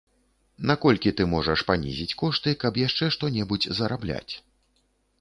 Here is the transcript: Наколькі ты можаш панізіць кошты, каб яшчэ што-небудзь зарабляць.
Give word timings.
Наколькі 0.71 1.13
ты 1.19 1.27
можаш 1.33 1.59
панізіць 1.69 2.17
кошты, 2.23 2.57
каб 2.65 2.83
яшчэ 2.87 3.13
што-небудзь 3.19 3.73
зарабляць. 3.83 4.33